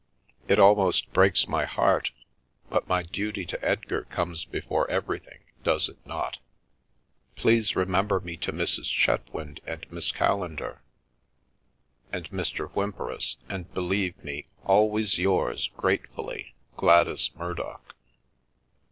It 0.47 0.57
almost 0.57 1.13
breaks 1.13 1.47
my 1.47 1.63
heart, 1.65 2.09
but 2.71 2.87
my 2.87 3.03
duty 3.03 3.45
to 3.45 3.63
Edgar 3.63 4.01
comes 4.05 4.45
before 4.45 4.89
everything, 4.89 5.37
does 5.63 5.89
it 5.89 5.99
not? 6.07 6.39
Please 7.35 7.75
re 7.75 7.83
The 7.83 7.87
Milky 7.91 7.91
Way 7.91 7.97
member 8.01 8.19
me 8.19 8.37
to 8.37 8.51
Mrs. 8.51 8.85
Chetwynd 8.91 9.59
and 9.67 9.85
Miss 9.91 10.11
Callendar, 10.11 10.81
and 12.11 12.27
Mr. 12.31 12.67
Whymperis, 12.71 13.35
and 13.47 13.71
believe 13.75 14.17
me, 14.23 14.47
always 14.65 15.19
yours 15.19 15.69
gratefully," 15.77 16.55
Gladys 16.77 17.29
Murdock." 17.35 17.93